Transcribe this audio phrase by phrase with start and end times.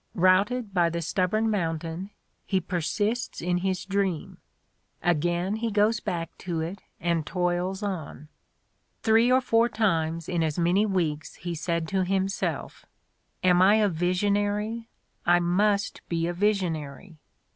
[0.15, 2.09] Routed by the stubborn mountain,
[2.47, 4.39] he persists in his dream:
[5.03, 8.27] again he goes back to it and toils on.
[9.03, 12.83] "Three or four times in as many weeks he said to himself:
[13.43, 14.89] 'Am I a visionary?
[15.23, 17.19] I must be a visionary!'